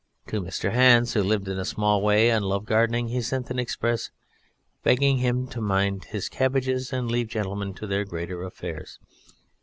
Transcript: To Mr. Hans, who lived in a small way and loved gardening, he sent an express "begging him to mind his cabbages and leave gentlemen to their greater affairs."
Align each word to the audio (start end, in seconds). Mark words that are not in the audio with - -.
To 0.29 0.41
Mr. 0.41 0.71
Hans, 0.73 1.13
who 1.13 1.21
lived 1.21 1.47
in 1.47 1.59
a 1.59 1.63
small 1.63 2.01
way 2.01 2.31
and 2.31 2.43
loved 2.43 2.65
gardening, 2.65 3.09
he 3.09 3.21
sent 3.21 3.51
an 3.51 3.59
express 3.59 4.09
"begging 4.81 5.19
him 5.19 5.45
to 5.49 5.61
mind 5.61 6.05
his 6.05 6.27
cabbages 6.27 6.91
and 6.91 7.11
leave 7.11 7.27
gentlemen 7.27 7.75
to 7.75 7.85
their 7.85 8.03
greater 8.03 8.41
affairs." 8.41 8.97